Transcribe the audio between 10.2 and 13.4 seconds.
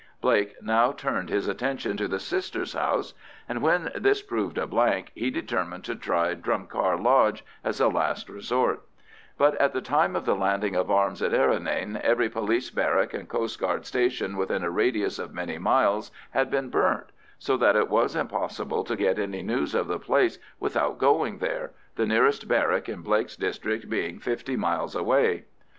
the landing of arms at Errinane, every police barrack and